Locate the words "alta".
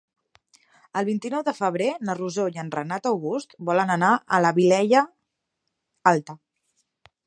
6.15-6.43